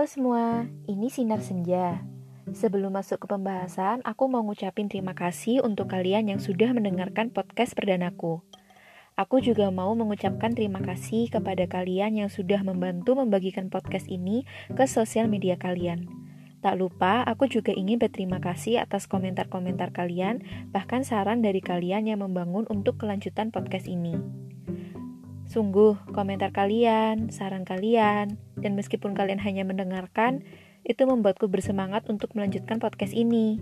[0.00, 2.00] Halo semua, ini Sinar Senja.
[2.48, 7.76] Sebelum masuk ke pembahasan, aku mau ngucapin terima kasih untuk kalian yang sudah mendengarkan podcast
[7.76, 8.40] perdanaku.
[9.20, 14.88] Aku juga mau mengucapkan terima kasih kepada kalian yang sudah membantu membagikan podcast ini ke
[14.88, 16.08] sosial media kalian.
[16.64, 20.40] Tak lupa, aku juga ingin berterima kasih atas komentar-komentar kalian,
[20.72, 24.16] bahkan saran dari kalian yang membangun untuk kelanjutan podcast ini.
[25.50, 30.46] Sungguh, komentar kalian, saran kalian, dan meskipun kalian hanya mendengarkan,
[30.86, 33.58] itu membuatku bersemangat untuk melanjutkan podcast ini.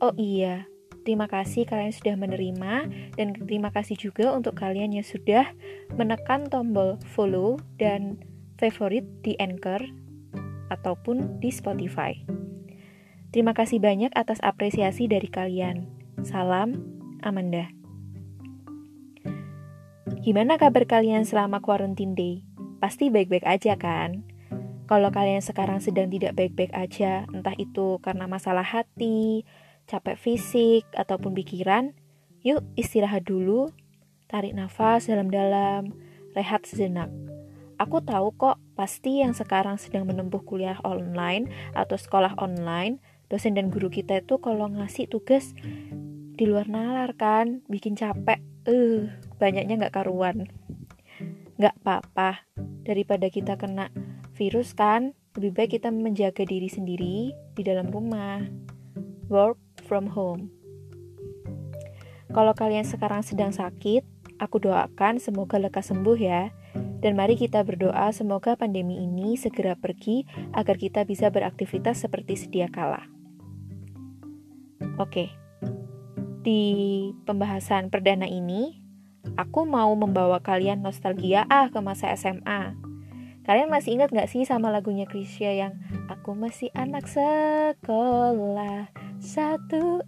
[0.00, 0.64] Oh iya,
[1.04, 2.88] terima kasih kalian sudah menerima,
[3.20, 5.52] dan terima kasih juga untuk kalian yang sudah
[5.92, 8.16] menekan tombol follow dan
[8.56, 9.84] favorit di Anchor
[10.72, 12.16] ataupun di Spotify.
[13.28, 15.84] Terima kasih banyak atas apresiasi dari kalian.
[16.24, 16.80] Salam,
[17.20, 17.77] Amanda.
[20.28, 22.44] Gimana kabar kalian selama quarantine day?
[22.84, 24.28] Pasti baik-baik aja kan?
[24.84, 29.48] Kalau kalian sekarang sedang tidak baik-baik aja, entah itu karena masalah hati,
[29.88, 31.96] capek fisik, ataupun pikiran,
[32.44, 33.72] yuk istirahat dulu,
[34.28, 35.96] tarik nafas dalam-dalam,
[36.36, 37.08] rehat sejenak.
[37.80, 43.00] Aku tahu kok, pasti yang sekarang sedang menempuh kuliah online atau sekolah online,
[43.32, 45.56] dosen dan guru kita itu kalau ngasih tugas
[46.36, 48.44] di luar nalar kan, bikin capek.
[48.68, 50.50] Eh, uh, banyaknya nggak karuan.
[51.56, 52.44] Nggak apa-apa.
[52.84, 53.90] Daripada kita kena
[54.34, 58.42] virus kan lebih baik kita menjaga diri sendiri di dalam rumah.
[59.30, 60.50] Work from home.
[62.28, 64.04] Kalau kalian sekarang sedang sakit
[64.38, 66.50] aku doakan semoga lekas sembuh ya.
[66.98, 72.66] Dan mari kita berdoa semoga pandemi ini segera pergi agar kita bisa beraktivitas seperti sedia
[72.66, 73.06] kala.
[74.98, 75.30] Oke,
[76.42, 76.62] di
[77.22, 78.87] pembahasan perdana ini
[79.38, 82.74] Aku mau membawa kalian nostalgia ah ke masa SMA.
[83.48, 85.72] Kalian masih ingat gak sih sama lagunya Krisya yang
[86.12, 88.92] Aku masih anak sekolah
[89.24, 90.04] satu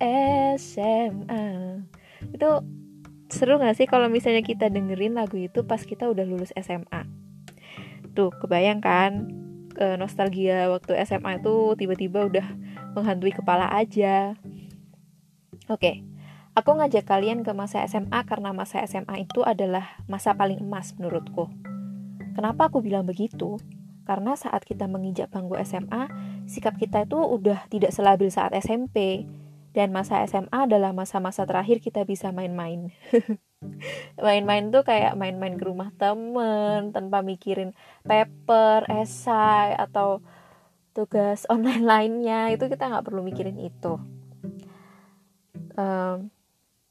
[0.60, 1.80] SMA
[2.36, 2.60] Itu
[3.32, 7.08] seru gak sih kalau misalnya kita dengerin lagu itu pas kita udah lulus SMA
[8.12, 9.32] Tuh kebayang kan?
[9.96, 12.44] Nostalgia waktu SMA itu tiba-tiba udah
[12.92, 14.36] menghantui kepala aja.
[15.72, 16.04] Oke,
[16.58, 21.46] Aku ngajak kalian ke masa SMA karena masa SMA itu adalah masa paling emas menurutku.
[22.34, 23.62] Kenapa aku bilang begitu?
[24.02, 26.10] Karena saat kita menginjak bangku SMA,
[26.50, 29.22] sikap kita itu udah tidak selabil saat SMP.
[29.70, 32.90] Dan masa SMA adalah masa-masa terakhir kita bisa main-main.
[34.18, 37.70] main-main tuh kayak main-main ke rumah temen tanpa mikirin
[38.02, 40.26] paper, esai, atau
[40.90, 42.50] tugas online lainnya.
[42.50, 43.94] Itu kita nggak perlu mikirin itu.
[45.78, 46.34] Um,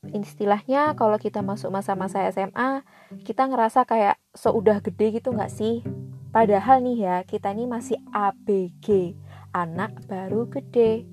[0.07, 2.87] istilahnya kalau kita masuk masa-masa SMA
[3.27, 5.83] kita ngerasa kayak seudah gede gitu nggak sih?
[6.29, 9.17] Padahal nih ya kita ini masih ABG
[9.51, 11.09] anak baru gede.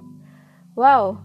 [0.76, 1.24] Wow.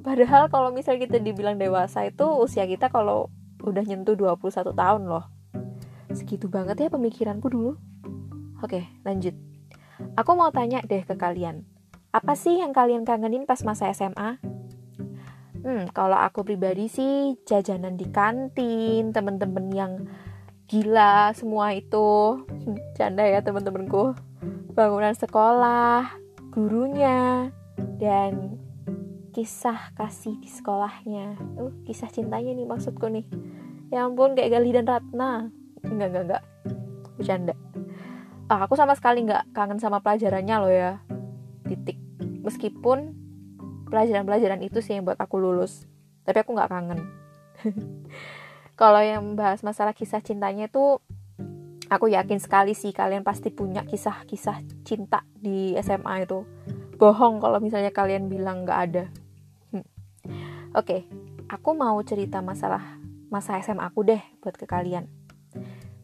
[0.00, 3.28] Padahal kalau misalnya kita dibilang dewasa itu usia kita kalau
[3.60, 5.28] udah nyentuh 21 tahun loh.
[6.16, 7.76] Segitu banget ya pemikiranku dulu.
[8.64, 9.36] Oke lanjut.
[10.16, 11.68] Aku mau tanya deh ke kalian.
[12.10, 14.40] Apa sih yang kalian kangenin pas masa SMA
[15.60, 19.92] Hmm, kalau aku pribadi sih jajanan di kantin, temen-temen yang
[20.64, 22.40] gila semua itu.
[22.96, 24.16] Canda ya temen-temenku.
[24.72, 26.16] Bangunan sekolah,
[26.54, 27.52] gurunya,
[28.00, 28.56] dan
[29.36, 31.36] kisah kasih di sekolahnya.
[31.60, 33.28] Uh, kisah cintanya nih maksudku nih.
[33.92, 35.52] Ya ampun kayak Gali dan Ratna.
[35.84, 36.42] Enggak, enggak, enggak.
[37.20, 37.54] Bercanda.
[38.48, 40.92] Ah, aku sama sekali nggak kangen sama pelajarannya loh ya.
[41.68, 42.00] Titik.
[42.40, 43.19] Meskipun
[43.90, 45.84] pelajaran-pelajaran itu sih yang buat aku lulus.
[46.24, 47.00] Tapi aku nggak kangen.
[48.80, 51.02] Kalau yang bahas masalah kisah cintanya itu
[51.90, 56.46] aku yakin sekali sih kalian pasti punya kisah-kisah cinta di SMA itu.
[56.96, 59.04] Bohong kalau misalnya kalian bilang nggak ada.
[59.72, 59.84] Hmm.
[60.72, 61.00] oke okay,
[61.48, 65.10] aku mau cerita masalah masa SMA aku deh buat ke kalian.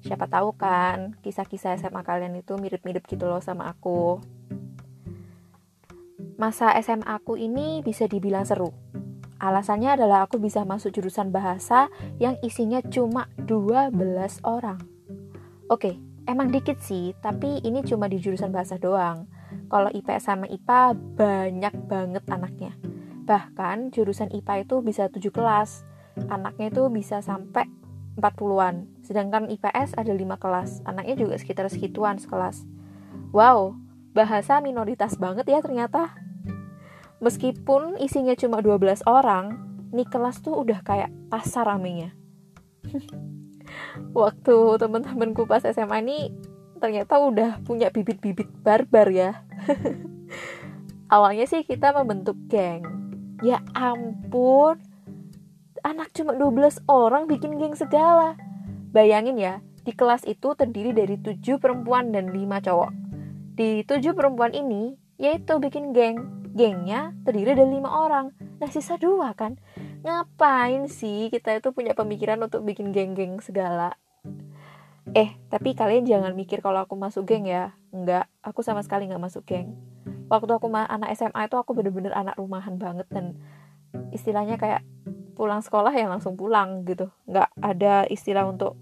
[0.05, 4.21] Siapa tahu kan kisah-kisah SMA kalian itu mirip-mirip gitu loh sama aku
[6.37, 8.69] Masa SMA aku ini bisa dibilang seru.
[9.41, 11.88] Alasannya adalah aku bisa masuk jurusan bahasa
[12.21, 13.97] yang isinya cuma 12
[14.44, 14.77] orang.
[15.73, 15.97] Oke,
[16.29, 19.25] emang dikit sih, tapi ini cuma di jurusan bahasa doang.
[19.73, 22.77] Kalau IPS sama IPA banyak banget anaknya.
[23.25, 25.88] Bahkan jurusan IPA itu bisa 7 kelas.
[26.29, 27.65] Anaknya itu bisa sampai
[28.21, 28.93] 40-an.
[29.00, 30.85] Sedangkan IPS ada 5 kelas.
[30.85, 32.69] Anaknya juga sekitar segituan sekelas.
[33.33, 33.81] Wow,
[34.12, 36.25] bahasa minoritas banget ya ternyata
[37.21, 39.57] meskipun isinya cuma 12 orang
[39.95, 42.13] nih kelas tuh udah kayak pasar ramenya.
[44.19, 46.19] Waktu temen-temenku pas SMA ini
[46.77, 49.43] ternyata udah punya bibit-bibit barbar ya.
[51.15, 52.85] Awalnya sih kita membentuk geng.
[53.45, 54.81] Ya ampun
[55.87, 58.35] anak cuma 12 orang bikin geng segala.
[58.91, 59.55] Bayangin ya
[59.87, 62.93] di kelas itu terdiri dari 7 perempuan dan 5 cowok.
[63.55, 68.32] Di 7 perempuan ini yaitu bikin geng gengnya terdiri dari lima orang.
[68.56, 69.61] Nah sisa dua kan?
[70.00, 74.00] Ngapain sih kita itu punya pemikiran untuk bikin geng-geng segala?
[75.12, 77.76] Eh tapi kalian jangan mikir kalau aku masuk geng ya.
[77.93, 79.76] Enggak aku sama sekali nggak masuk geng.
[80.32, 83.37] Waktu aku anak SMA itu aku bener-bener anak rumahan banget dan
[84.11, 84.82] istilahnya kayak
[85.37, 87.12] pulang sekolah ya langsung pulang gitu.
[87.29, 88.81] Nggak ada istilah untuk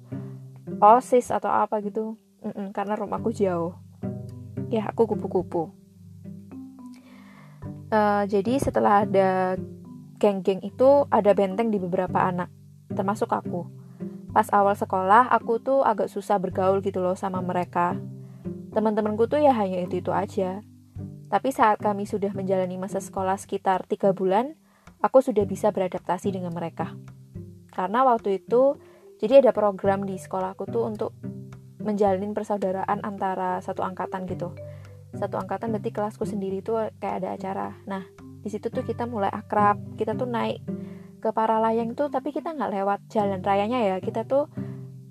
[0.78, 2.14] osis atau apa gitu.
[2.46, 3.74] Mm-mm, karena rumahku jauh.
[4.70, 5.83] Ya aku kupu-kupu
[7.94, 9.54] uh, jadi setelah ada
[10.18, 12.50] geng-geng itu ada benteng di beberapa anak
[12.90, 13.70] termasuk aku
[14.34, 17.94] pas awal sekolah aku tuh agak susah bergaul gitu loh sama mereka
[18.74, 20.66] teman-temanku tuh ya hanya itu itu aja
[21.34, 24.54] tapi saat kami sudah menjalani masa sekolah sekitar tiga bulan,
[25.02, 26.94] aku sudah bisa beradaptasi dengan mereka.
[27.74, 28.78] Karena waktu itu,
[29.18, 31.10] jadi ada program di sekolahku tuh untuk
[31.82, 34.54] menjalin persaudaraan antara satu angkatan gitu.
[35.14, 37.68] Satu angkatan berarti kelasku sendiri tuh kayak ada acara.
[37.86, 38.02] Nah,
[38.42, 39.78] di situ tuh kita mulai akrab.
[39.94, 40.60] Kita tuh naik
[41.22, 43.96] ke para layang tuh, tapi kita nggak lewat jalan rayanya ya.
[44.02, 44.50] Kita tuh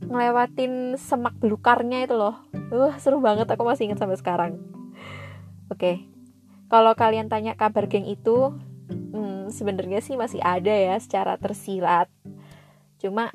[0.03, 2.37] ngelewatin semak belukarnya itu loh.
[2.69, 3.47] Uh, seru banget.
[3.49, 4.51] Aku masih ingat sampai sekarang.
[5.71, 5.95] Oke, okay.
[6.73, 8.49] Kalau kalian tanya kabar geng itu,
[8.89, 12.09] hmm, sebenarnya sih masih ada ya secara tersilat.
[12.97, 13.29] Cuma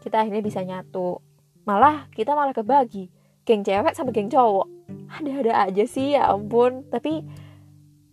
[0.00, 1.18] kita akhirnya bisa nyatu.
[1.66, 3.10] Malah kita malah kebagi.
[3.50, 4.70] Geng cewek sama geng cowok.
[5.10, 6.86] Ada-ada aja sih ya ampun.
[6.86, 7.26] Tapi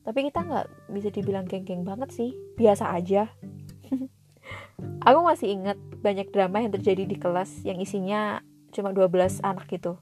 [0.01, 2.33] tapi kita nggak bisa dibilang geng-geng banget sih.
[2.57, 3.29] Biasa aja.
[5.07, 8.41] Aku masih ingat banyak drama yang terjadi di kelas yang isinya
[8.73, 10.01] cuma 12 anak gitu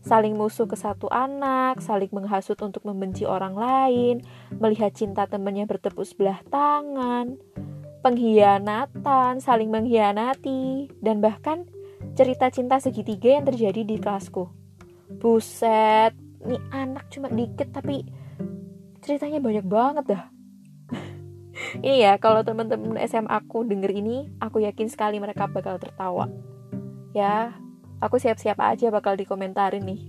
[0.00, 4.24] saling musuh ke satu anak, saling menghasut untuk membenci orang lain,
[4.56, 7.36] melihat cinta temannya bertepuk sebelah tangan,
[8.00, 11.68] pengkhianatan, saling mengkhianati, dan bahkan
[12.16, 14.59] cerita cinta segitiga yang terjadi di kelasku.
[15.18, 16.14] Buset,
[16.46, 18.06] nih anak cuma dikit tapi
[19.02, 20.24] ceritanya banyak banget dah.
[21.86, 26.30] ini ya, kalau teman-teman SMA aku denger ini, aku yakin sekali mereka bakal tertawa.
[27.10, 27.58] Ya,
[27.98, 30.00] aku siap-siap aja bakal dikomentarin nih.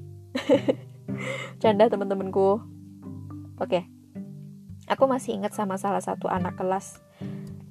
[1.61, 2.61] Canda temen-temenku
[3.57, 3.81] oke.
[4.85, 6.99] Aku masih ingat sama salah satu anak kelas.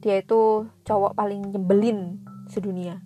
[0.01, 3.05] Dia itu cowok paling nyebelin sedunia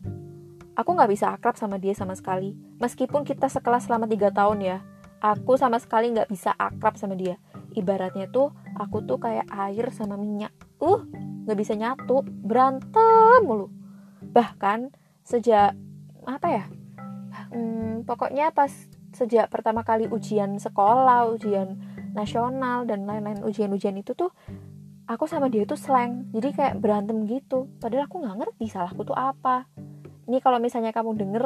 [0.75, 2.55] aku nggak bisa akrab sama dia sama sekali.
[2.83, 4.79] Meskipun kita sekelas selama tiga tahun ya
[5.25, 7.41] aku sama sekali nggak bisa akrab sama dia.
[7.73, 10.53] Ibaratnya tuh aku tuh kayak air sama minyak.
[10.77, 11.01] Uh
[11.49, 13.73] nggak bisa nyatu berantem mulu.
[14.21, 14.93] Bahkan
[15.25, 15.73] sejak
[16.29, 16.65] apa ya?
[17.49, 18.69] Hmm, pokoknya pas
[19.17, 21.81] sejak pertama kali ujian sekolah ujian
[22.13, 24.31] nasional dan lain-lain ujian-ujian itu tuh
[25.09, 26.29] aku sama dia tuh slang.
[26.37, 27.73] Jadi kayak berantem gitu.
[27.81, 29.65] Padahal aku nggak ngerti salahku tuh apa
[30.29, 31.45] ini kalau misalnya kamu denger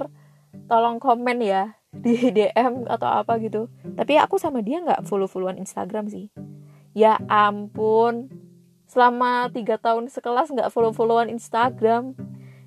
[0.69, 3.69] tolong komen ya di DM atau apa gitu.
[3.97, 6.29] Tapi aku sama dia nggak follow followan Instagram sih.
[6.93, 8.33] Ya ampun
[8.89, 12.17] selama tiga tahun sekelas nggak follow followan Instagram.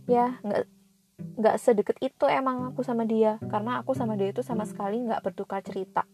[0.09, 0.65] Ya nggak
[1.41, 3.37] nggak sedekat itu emang aku sama dia.
[3.49, 6.06] Karena aku sama dia itu sama sekali nggak bertukar cerita.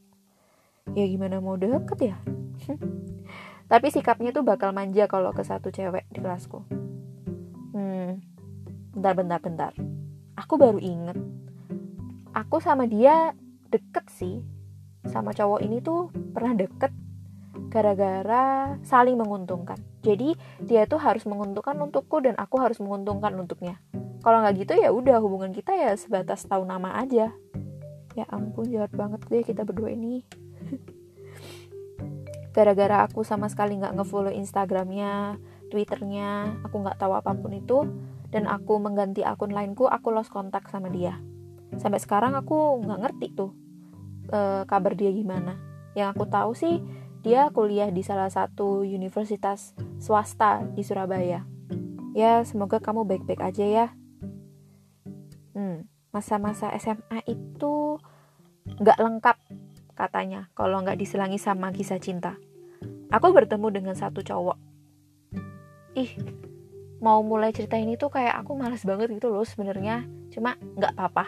[0.96, 2.18] Ya gimana mau deket ya?
[3.72, 6.64] Tapi sikapnya tuh bakal manja kalau ke satu cewek di kelasku.
[6.64, 6.77] hmm
[8.98, 9.72] bentar bentar bentar.
[10.34, 11.14] Aku baru inget.
[12.34, 13.38] Aku sama dia
[13.70, 14.42] deket sih.
[15.06, 16.90] Sama cowok ini tuh pernah deket
[17.70, 19.78] gara-gara saling menguntungkan.
[20.02, 20.34] Jadi
[20.66, 23.78] dia tuh harus menguntungkan untukku dan aku harus menguntungkan untuknya.
[24.26, 27.30] Kalau nggak gitu ya udah hubungan kita ya sebatas tahu nama aja.
[28.18, 30.26] Ya ampun jahat banget deh kita berdua ini.
[32.58, 35.38] Gara-gara aku sama sekali nggak ngefollow instagramnya
[35.70, 37.78] twitternya aku nggak tahu apa pun itu
[38.34, 41.20] dan aku mengganti akun lainku aku lost kontak sama dia
[41.80, 43.52] sampai sekarang aku nggak ngerti tuh
[44.32, 45.56] e, kabar dia gimana
[45.96, 46.84] yang aku tahu sih
[47.24, 51.44] dia kuliah di salah satu universitas swasta di Surabaya
[52.16, 53.88] ya semoga kamu baik-baik aja ya
[55.58, 57.98] Hmm, masa-masa SMA itu
[58.78, 59.38] nggak lengkap
[59.98, 62.38] katanya kalau nggak diselangi sama kisah cinta.
[63.10, 64.54] Aku bertemu dengan satu cowok.
[65.98, 66.14] Ih,
[67.00, 70.06] mau mulai cerita ini tuh kayak aku males banget gitu loh sebenarnya.
[70.34, 71.26] Cuma nggak apa-apa.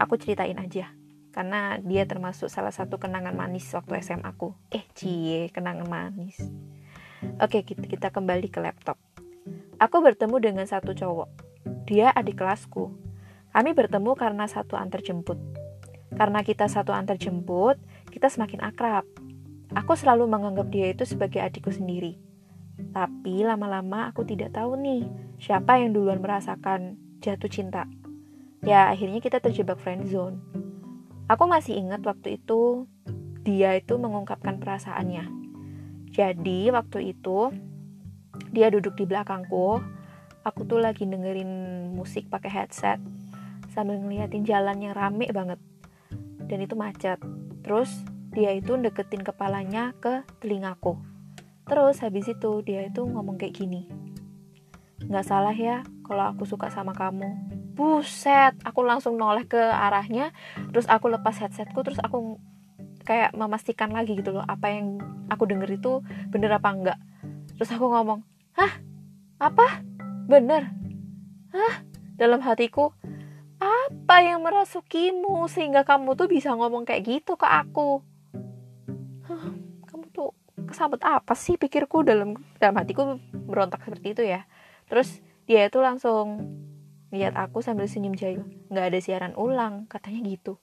[0.00, 0.92] Aku ceritain aja.
[1.30, 4.54] Karena dia termasuk salah satu kenangan manis waktu SMA aku.
[4.74, 6.40] Eh, cie, kenangan manis.
[7.38, 8.98] Oke, kita, kita kembali ke laptop.
[9.78, 11.28] Aku bertemu dengan satu cowok.
[11.86, 13.10] Dia adik kelasku
[13.50, 15.38] kami bertemu karena satu antar jemput.
[16.14, 17.78] Karena kita satu antar jemput,
[18.10, 19.02] kita semakin akrab.
[19.74, 22.18] Aku selalu menganggap dia itu sebagai adikku sendiri.
[22.90, 25.06] Tapi lama-lama aku tidak tahu nih,
[25.36, 27.84] siapa yang duluan merasakan jatuh cinta.
[28.60, 30.36] Ya, akhirnya kita terjebak friend zone.
[31.30, 32.90] Aku masih ingat waktu itu
[33.46, 35.24] dia itu mengungkapkan perasaannya.
[36.10, 37.54] Jadi, waktu itu
[38.50, 39.78] dia duduk di belakangku.
[40.42, 41.48] Aku tuh lagi dengerin
[41.94, 42.98] musik pakai headset
[43.70, 45.60] sambil ngeliatin jalan yang rame banget.
[46.50, 47.22] Dan itu macet.
[47.62, 47.92] Terus
[48.34, 50.98] dia itu deketin kepalanya ke telingaku.
[51.70, 53.86] Terus habis itu dia itu ngomong kayak gini.
[55.06, 57.30] Nggak salah ya kalau aku suka sama kamu.
[57.78, 60.34] Buset, aku langsung noleh ke arahnya.
[60.74, 62.42] Terus aku lepas headsetku, terus aku
[63.06, 65.00] kayak memastikan lagi gitu loh apa yang
[65.30, 66.02] aku denger itu
[66.34, 66.98] bener apa enggak.
[67.54, 68.26] Terus aku ngomong,
[68.58, 68.72] hah?
[69.38, 69.86] Apa?
[70.26, 70.74] Bener?
[71.54, 71.86] Hah?
[72.18, 72.92] Dalam hatiku,
[73.60, 78.04] apa yang merasukimu sehingga kamu tuh bisa ngomong kayak gitu ke aku?
[80.80, 81.60] Kesambet apa sih?
[81.60, 84.48] Pikirku dalam dalam hatiku berontak seperti itu ya.
[84.88, 86.40] Terus dia itu langsung
[87.12, 90.56] lihat aku sambil senyum jahil nggak ada siaran ulang katanya gitu.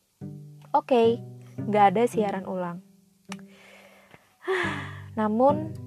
[0.74, 1.08] Oke okay,
[1.70, 2.82] nggak ada siaran ulang.
[5.22, 5.78] Namun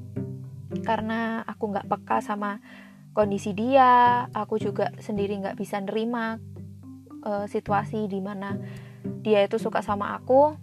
[0.86, 2.62] karena aku nggak peka sama
[3.10, 6.38] kondisi dia aku juga sendiri nggak bisa nerima
[7.26, 8.54] uh, situasi di mana
[9.26, 10.54] dia itu suka sama aku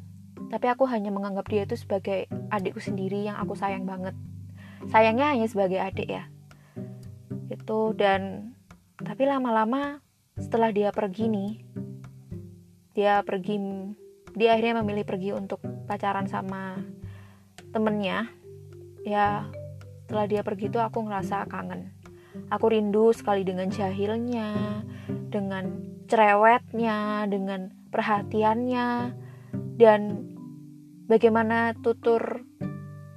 [0.48, 4.16] tapi aku hanya menganggap dia itu sebagai adikku sendiri yang aku sayang banget.
[4.88, 6.24] Sayangnya hanya sebagai adik ya.
[7.52, 8.54] Itu dan
[9.02, 10.00] tapi lama-lama
[10.38, 11.52] setelah dia pergi nih
[12.98, 13.62] dia pergi
[14.34, 16.82] dia akhirnya memilih pergi untuk pacaran sama
[17.74, 18.30] temennya.
[19.06, 19.50] Ya
[20.08, 21.94] setelah dia pergi tuh aku ngerasa kangen.
[22.54, 24.82] Aku rindu sekali dengan jahilnya
[25.28, 28.88] dengan cerewetnya dengan perhatiannya
[29.78, 30.26] dan
[31.06, 32.44] bagaimana tutur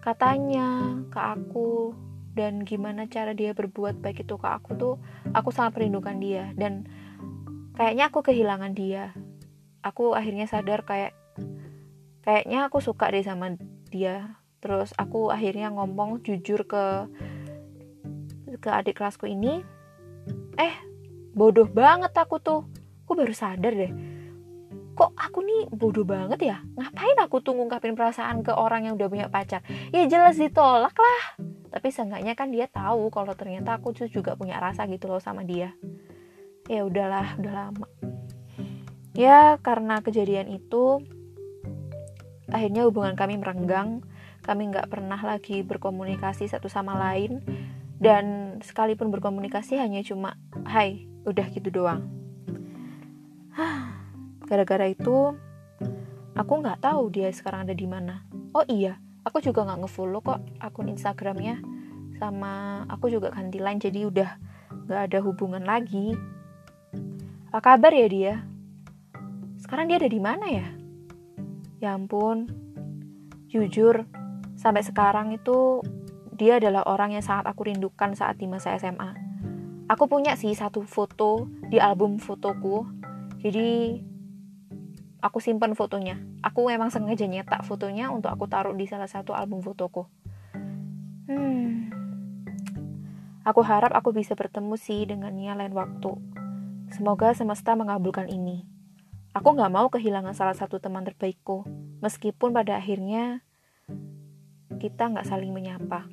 [0.00, 1.92] katanya ke aku
[2.32, 4.94] dan gimana cara dia berbuat baik itu ke aku tuh
[5.35, 6.52] aku sangat merindukan dia.
[6.54, 6.87] Dan
[7.75, 9.12] kayaknya aku kehilangan dia.
[9.80, 11.16] Aku akhirnya sadar kayak
[12.25, 13.56] kayaknya aku suka deh sama
[13.88, 14.40] dia.
[14.61, 17.09] Terus aku akhirnya ngomong jujur ke
[18.61, 19.64] ke adik kelasku ini
[20.61, 20.75] eh
[21.32, 22.62] bodoh banget aku tuh.
[23.09, 24.20] Aku baru sadar deh
[25.00, 26.61] kok aku nih bodoh banget ya?
[26.76, 29.64] Ngapain aku tuh ngungkapin perasaan ke orang yang udah punya pacar?
[29.97, 31.23] Ya jelas ditolak lah.
[31.73, 35.40] Tapi seenggaknya kan dia tahu kalau ternyata aku tuh juga punya rasa gitu loh sama
[35.40, 35.73] dia.
[36.69, 37.88] Ya udahlah udah lama.
[39.16, 41.00] Ya karena kejadian itu
[42.52, 44.04] akhirnya hubungan kami merenggang.
[44.45, 47.40] Kami nggak pernah lagi berkomunikasi satu sama lain.
[47.97, 50.37] Dan sekalipun berkomunikasi hanya cuma
[50.69, 52.21] hai udah gitu doang
[54.50, 55.38] gara-gara itu
[56.35, 58.26] aku nggak tahu dia sekarang ada di mana.
[58.50, 61.62] Oh iya aku juga nggak ngefollow kok akun instagramnya.
[62.19, 64.30] Sama aku juga ganti line jadi udah
[64.90, 66.19] nggak ada hubungan lagi.
[67.54, 68.35] Apa kabar ya dia?
[69.62, 70.66] Sekarang dia ada di mana ya?
[71.78, 72.50] Ya ampun.
[73.47, 74.02] Jujur
[74.59, 75.78] sampai sekarang itu
[76.35, 79.30] dia adalah orang yang sangat aku rindukan saat di masa SMA
[79.90, 82.87] aku punya sih satu foto di album fotoku.
[83.42, 83.99] Jadi
[85.21, 86.19] aku simpan fotonya.
[86.41, 90.09] Aku memang sengaja nyetak fotonya untuk aku taruh di salah satu album fotoku.
[91.29, 91.93] Hmm.
[93.45, 96.12] Aku harap aku bisa bertemu sih dengannya lain waktu.
[96.93, 98.67] Semoga semesta mengabulkan ini.
[99.31, 101.62] Aku gak mau kehilangan salah satu teman terbaikku,
[102.03, 103.47] meskipun pada akhirnya
[104.83, 106.11] kita gak saling menyapa.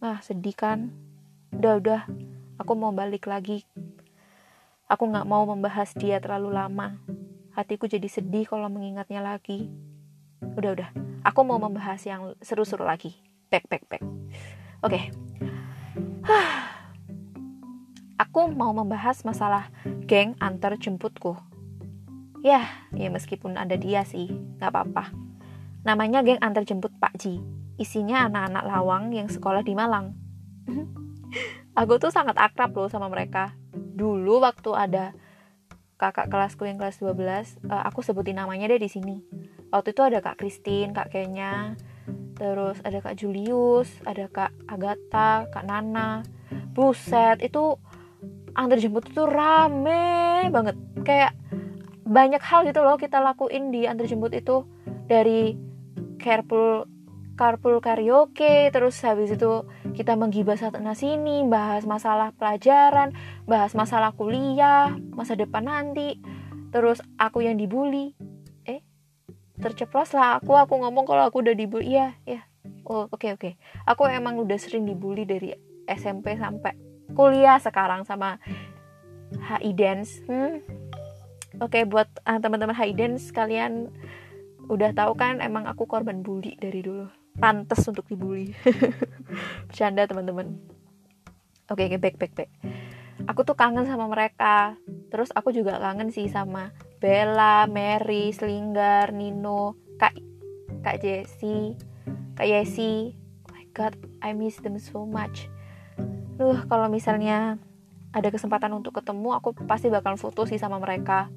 [0.00, 0.96] Ah, sedih kan?
[1.52, 2.08] Udah-udah,
[2.56, 3.68] aku mau balik lagi.
[4.88, 6.96] Aku gak mau membahas dia terlalu lama.
[7.58, 9.66] Hatiku jadi sedih kalau mengingatnya lagi.
[10.54, 10.90] Udah, udah.
[11.26, 13.18] Aku mau membahas yang seru-seru lagi.
[13.50, 13.98] Pek, pek, pek.
[14.86, 15.10] Oke.
[18.22, 19.74] Aku mau membahas masalah
[20.06, 21.34] geng antar jemputku.
[22.46, 22.62] Ya,
[22.94, 24.30] ya meskipun ada dia sih,
[24.62, 25.10] gak apa-apa.
[25.82, 27.42] Namanya geng antar jemput Pak Ji.
[27.74, 30.14] Isinya anak-anak lawang yang sekolah di Malang.
[31.82, 33.50] Aku tuh sangat akrab loh sama mereka.
[33.74, 35.10] Dulu waktu ada
[35.98, 37.34] kakak kelasku yang kelas 12 uh,
[37.74, 39.18] eh, aku sebutin namanya deh di sini.
[39.68, 41.74] Waktu itu ada kak Christine kak Kenya
[42.38, 46.22] terus ada kak Julius ada kak Agatha kak Nana.
[46.72, 47.74] Buset itu
[48.54, 50.78] antar jemput itu rame banget.
[51.02, 51.34] Kayak
[52.08, 54.62] banyak hal gitu loh kita lakuin di antar jemput itu.
[55.10, 55.58] Dari
[56.22, 56.97] carpool
[57.38, 59.62] carpool karaoke terus habis itu
[59.94, 63.14] kita menggibah sana sini bahas masalah pelajaran
[63.46, 66.18] bahas masalah kuliah masa depan nanti.
[66.74, 68.12] Terus aku yang dibully.
[68.66, 68.82] Eh
[69.62, 71.94] terceplos lah aku aku ngomong kalau aku udah dibully.
[71.94, 72.42] Iya ya
[72.90, 73.40] oh oke okay, oke.
[73.40, 73.52] Okay.
[73.86, 75.54] aku emang udah sering dibully dari
[75.86, 76.74] SMP sampai
[77.14, 78.42] kuliah sekarang sama
[79.38, 80.20] HI dance.
[80.26, 80.60] Hmm.
[81.62, 83.92] oke okay, buat uh, teman-teman HI dance kalian
[84.68, 88.54] udah tahu kan emang aku korban bully dari dulu pantas untuk dibully
[89.70, 90.58] bercanda teman-teman
[91.70, 92.50] oke okay, back back back
[93.30, 94.74] aku tuh kangen sama mereka
[95.08, 100.18] terus aku juga kangen sih sama Bella, Mary, Slinggar, Nino, Kak
[100.82, 101.78] Kak Jessie,
[102.34, 103.14] Kak Yesi.
[103.46, 105.46] Oh my god, I miss them so much.
[106.38, 107.58] Duh, kalau misalnya
[108.10, 111.30] ada kesempatan untuk ketemu, aku pasti bakal foto sih sama mereka.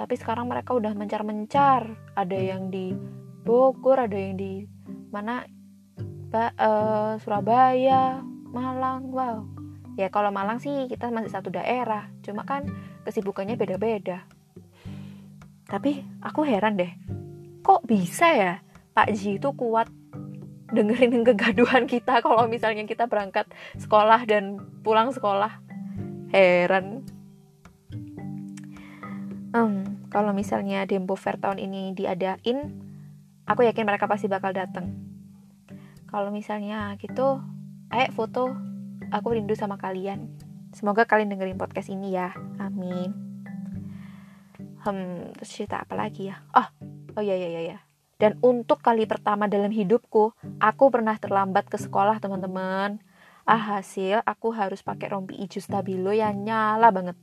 [0.00, 1.92] Tapi sekarang mereka udah mencar-mencar.
[2.16, 2.96] Ada yang di
[3.44, 4.64] Bogor, ada yang di
[5.10, 5.48] mana?
[6.28, 8.20] Ba, uh, Surabaya
[8.52, 9.44] Malang wow.
[9.96, 12.68] Ya kalau Malang sih kita masih satu daerah cuma kan
[13.08, 14.24] kesibukannya beda-beda.
[15.68, 16.92] Tapi aku heran deh
[17.68, 18.52] kok bisa ya
[18.96, 19.92] Pak Ji itu kuat
[20.72, 23.44] dengerin kegaduhan kita kalau misalnya kita berangkat
[23.76, 25.60] sekolah dan pulang sekolah?
[26.32, 27.04] Heran.
[29.52, 32.87] Um, kalau misalnya Dembo Fair tahun ini diadain
[33.48, 35.08] aku yakin mereka pasti bakal datang
[36.08, 37.40] kalau misalnya gitu
[37.92, 38.56] ayo foto.
[39.08, 40.28] Aku rindu sama kalian.
[40.76, 42.36] Semoga kalian dengerin podcast ini ya.
[42.60, 43.12] Amin.
[44.84, 46.44] Hmm terus cerita apa lagi ya?
[46.52, 46.68] Oh
[47.16, 47.78] oh ya ya ya ya
[48.18, 52.98] dan untuk kali pertama dalam hidupku aku pernah terlambat ke sekolah teman-teman.
[53.48, 57.16] Ah hasil aku harus pakai rompi hijau stabilo yang nyala banget.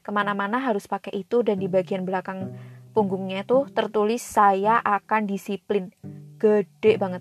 [0.00, 2.54] Ke mana-mana harus pakai itu dan di bagian belakang
[2.96, 5.92] punggungnya tuh tertulis saya akan disiplin.
[6.40, 7.20] Gede banget.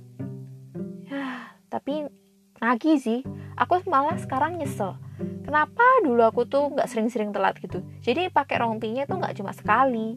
[1.67, 2.07] Tapi
[2.63, 3.19] nagih sih.
[3.59, 4.95] Aku malah sekarang nyesel.
[5.43, 7.83] Kenapa dulu aku tuh nggak sering-sering telat gitu?
[7.99, 10.15] Jadi pakai rompinya tuh nggak cuma sekali.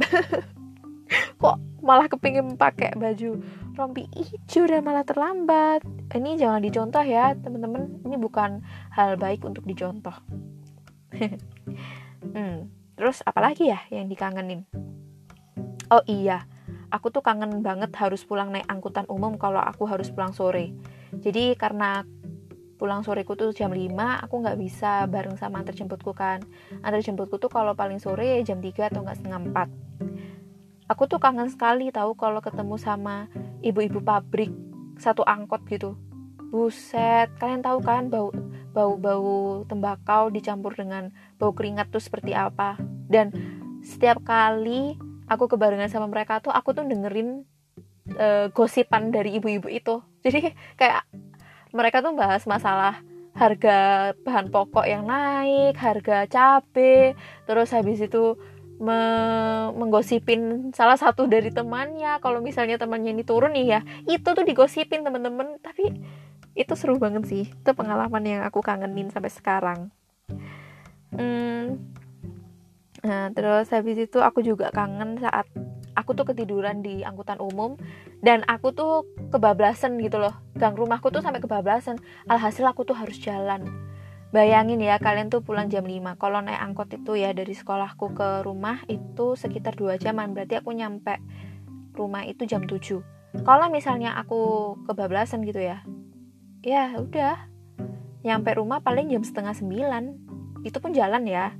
[1.40, 3.40] Kok malah kepingin pakai baju
[3.80, 5.80] rompi hijau dan malah terlambat?
[6.12, 8.04] Ini jangan dicontoh ya teman-teman.
[8.04, 8.60] Ini bukan
[8.92, 10.14] hal baik untuk dicontoh.
[12.20, 12.68] Hmm,
[13.00, 14.68] terus apalagi ya yang dikangenin?
[15.88, 16.44] Oh iya
[16.92, 20.76] aku tuh kangen banget harus pulang naik angkutan umum kalau aku harus pulang sore.
[21.16, 22.04] Jadi karena
[22.76, 23.88] pulang soreku tuh jam 5
[24.28, 26.44] aku nggak bisa bareng sama antar jemputku kan.
[26.84, 29.90] Antar jemputku tuh kalau paling sore jam 3 atau nggak setengah 4
[30.90, 33.30] aku tuh kangen sekali tahu kalau ketemu sama
[33.62, 34.50] ibu-ibu pabrik
[34.98, 35.94] satu angkot gitu.
[36.50, 38.34] Buset kalian tahu kan bau
[38.74, 42.76] bau bau tembakau dicampur dengan bau keringat tuh seperti apa.
[43.08, 43.32] Dan
[43.80, 47.48] setiap kali aku kebarengan sama mereka tuh aku tuh dengerin
[48.20, 50.04] uh, gosipan dari ibu-ibu itu.
[50.24, 51.08] Jadi kayak
[51.72, 53.00] mereka tuh bahas masalah
[53.30, 57.14] harga bahan pokok yang naik harga cabe
[57.46, 58.34] terus habis itu
[58.82, 58.98] me
[59.76, 62.18] menggosipin salah satu dari temannya.
[62.18, 65.94] Kalau misalnya temannya ini turun nih ya itu tuh digosipin temen-temen tapi
[66.58, 67.44] itu seru banget sih.
[67.46, 69.80] Itu pengalaman yang aku kangenin sampai sekarang
[71.14, 71.90] hmm,
[73.00, 75.48] Nah, terus habis itu aku juga kangen saat
[75.96, 77.80] aku tuh ketiduran di angkutan umum
[78.20, 80.36] dan aku tuh kebablasan gitu loh.
[80.60, 81.96] Gang rumahku tuh sampai kebablasan.
[82.28, 83.64] Alhasil aku tuh harus jalan.
[84.30, 86.20] Bayangin ya kalian tuh pulang jam 5.
[86.20, 90.36] Kalau naik angkot itu ya dari sekolahku ke rumah itu sekitar 2 jaman.
[90.36, 91.18] Berarti aku nyampe
[91.96, 93.00] rumah itu jam 7.
[93.42, 95.82] Kalau misalnya aku kebablasan gitu ya.
[96.60, 97.48] Ya udah.
[98.20, 100.29] Nyampe rumah paling jam setengah 9.
[100.60, 101.56] Itu pun jalan ya.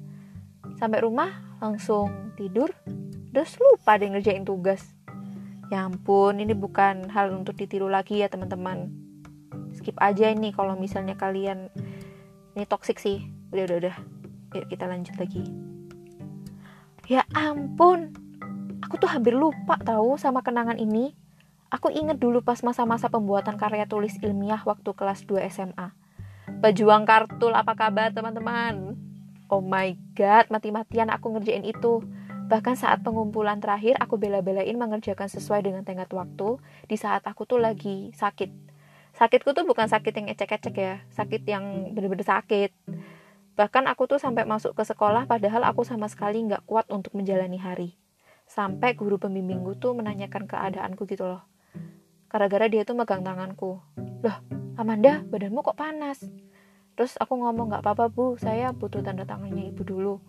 [0.76, 1.28] Sampai rumah
[1.60, 2.72] langsung tidur
[3.30, 4.82] terus lupa deh ngerjain tugas.
[5.70, 8.90] Ya ampun ini bukan hal untuk ditiru lagi ya teman-teman.
[9.78, 11.70] Skip aja ini kalau misalnya kalian
[12.58, 13.22] ini toxic sih.
[13.54, 13.96] Udah udah udah.
[14.58, 15.46] Yuk kita lanjut lagi.
[17.06, 18.10] Ya ampun
[18.82, 21.14] aku tuh hampir lupa tahu sama kenangan ini.
[21.70, 25.94] Aku inget dulu pas masa-masa pembuatan karya tulis ilmiah waktu kelas 2 SMA
[26.60, 28.92] Pejuang kartul apa kabar teman-teman
[29.48, 32.04] Oh my god, mati-matian aku ngerjain itu.
[32.52, 37.58] Bahkan saat pengumpulan terakhir, aku bela-belain mengerjakan sesuai dengan tenggat waktu di saat aku tuh
[37.58, 38.52] lagi sakit.
[39.16, 42.76] Sakitku tuh bukan sakit yang ecek-ecek ya, sakit yang bener-bener sakit.
[43.56, 47.56] Bahkan aku tuh sampai masuk ke sekolah padahal aku sama sekali nggak kuat untuk menjalani
[47.56, 47.96] hari.
[48.44, 51.42] Sampai guru pembimbingku tuh menanyakan keadaanku gitu loh.
[52.28, 53.80] Gara-gara dia tuh megang tanganku.
[54.20, 54.36] Loh,
[54.78, 56.22] Amanda, badanmu kok panas?
[57.00, 58.36] Terus aku ngomong nggak apa-apa bu.
[58.36, 60.20] Saya butuh tanda tangannya ibu dulu.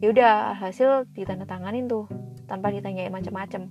[0.00, 2.08] Ya udah hasil ditandatanganin tuh
[2.48, 3.68] tanpa ditanyain macam-macam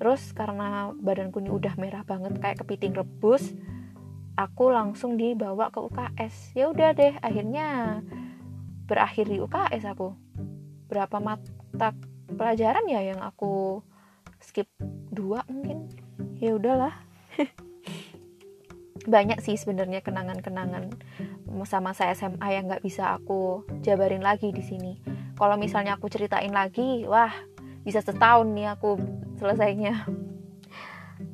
[0.00, 3.52] terus karena badanku ini udah merah banget kayak kepiting rebus
[4.32, 8.00] aku langsung dibawa ke UKS ya udah deh akhirnya
[8.88, 10.16] berakhir di UKS aku.
[10.88, 11.92] Berapa mat mata
[12.32, 13.84] pelajaran ya yang aku
[14.40, 14.66] skip?
[15.12, 15.86] Dua mungkin.
[16.40, 16.92] Ya udahlah.
[19.14, 20.92] Banyak sih sebenarnya kenangan-kenangan
[21.50, 25.02] masa-masa SMA yang nggak bisa aku jabarin lagi di sini.
[25.34, 27.32] Kalau misalnya aku ceritain lagi, wah
[27.82, 28.96] bisa setahun nih aku
[29.36, 30.06] selesainya.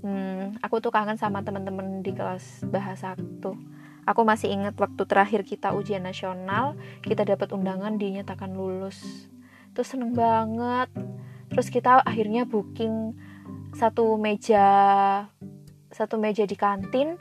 [0.02, 3.58] Hmm, aku tuh kangen sama teman-teman di kelas bahasa tuh.
[4.06, 9.26] Aku masih ingat waktu terakhir kita ujian nasional, kita dapat undangan dinyatakan lulus.
[9.74, 10.86] Tuh seneng banget.
[11.50, 13.18] Terus kita akhirnya booking
[13.74, 14.66] satu meja
[15.90, 17.18] satu meja di kantin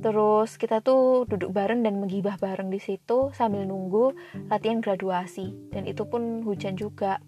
[0.00, 4.16] Terus kita tuh duduk bareng dan menggibah bareng di situ sambil nunggu
[4.48, 5.52] latihan graduasi.
[5.68, 7.20] Dan itu pun hujan juga.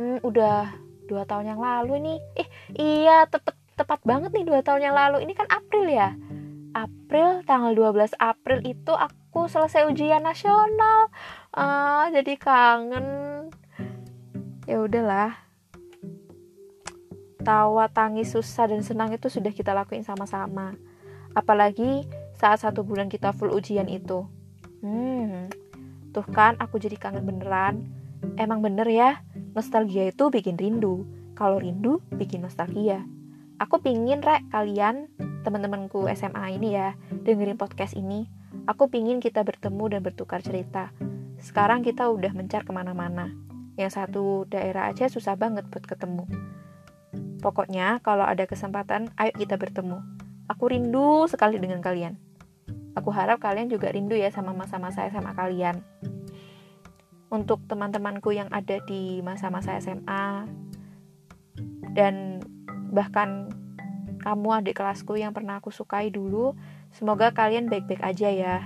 [0.00, 0.72] Hmm, udah
[1.04, 2.18] dua tahun yang lalu nih.
[2.40, 5.26] Eh iya tepat tepat banget nih dua tahun yang lalu.
[5.28, 6.16] Ini kan April ya.
[6.70, 11.10] April tanggal 12 April itu aku selesai ujian nasional.
[11.50, 13.06] Ah, jadi kangen.
[14.70, 15.34] Ya udahlah.
[17.42, 20.78] Tawa, tangis, susah dan senang itu sudah kita lakuin sama-sama
[21.34, 22.06] Apalagi
[22.40, 24.24] saat satu bulan kita full ujian itu.
[24.80, 25.52] Hmm,
[26.16, 27.84] tuh kan aku jadi kangen beneran.
[28.40, 29.20] Emang bener ya,
[29.52, 31.04] nostalgia itu bikin rindu.
[31.36, 33.04] Kalau rindu, bikin nostalgia.
[33.60, 35.12] Aku pingin rek kalian,
[35.44, 38.28] teman-temanku SMA ini ya, dengerin podcast ini.
[38.64, 40.92] Aku pingin kita bertemu dan bertukar cerita.
[41.40, 43.32] Sekarang kita udah mencar ke mana-mana.
[43.76, 46.28] Yang satu daerah aja susah banget buat ketemu.
[47.40, 50.19] Pokoknya kalau ada kesempatan, ayo kita bertemu.
[50.50, 52.18] Aku rindu sekali dengan kalian.
[52.98, 55.78] Aku harap kalian juga rindu ya sama masa-masa SMA kalian.
[57.30, 60.50] Untuk teman-temanku yang ada di masa-masa SMA
[61.94, 62.42] dan
[62.90, 63.46] bahkan
[64.26, 66.58] kamu adik kelasku yang pernah aku sukai dulu,
[66.90, 68.56] semoga kalian baik-baik aja ya.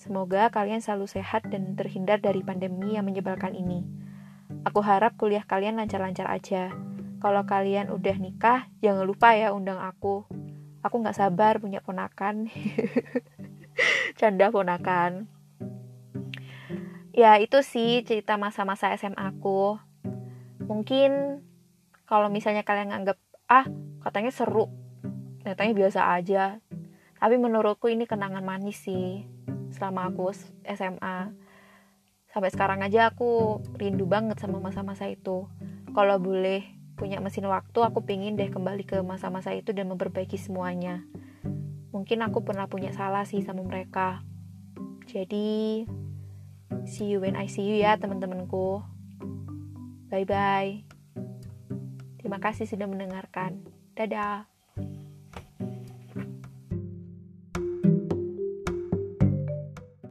[0.00, 3.84] Semoga kalian selalu sehat dan terhindar dari pandemi yang menyebalkan ini.
[4.64, 6.72] Aku harap kuliah kalian lancar-lancar aja.
[7.20, 10.24] Kalau kalian udah nikah, jangan lupa ya undang aku
[10.80, 12.48] aku nggak sabar punya ponakan.
[14.18, 15.28] Canda ponakan.
[17.10, 19.76] Ya itu sih cerita masa-masa SMA aku
[20.70, 21.42] mungkin
[22.06, 23.18] kalau misalnya kalian nganggap
[23.50, 23.66] ah
[24.06, 24.70] katanya seru
[25.44, 26.44] katanya biasa aja.
[27.20, 29.26] Tapi menurutku ini kenangan manis sih
[29.76, 30.32] selama aku
[30.64, 31.16] SMA
[32.30, 35.50] sampai sekarang aja aku rindu banget sama masa-masa itu.
[35.90, 41.00] Kalau boleh punya mesin waktu, aku pingin deh kembali ke masa-masa itu dan memperbaiki semuanya.
[41.96, 44.20] Mungkin aku pernah punya salah sih sama mereka.
[45.08, 45.88] Jadi,
[46.84, 48.84] see you when I see you ya teman-temanku.
[50.12, 50.84] Bye-bye.
[52.20, 53.64] Terima kasih sudah mendengarkan.
[53.96, 54.59] Dadah.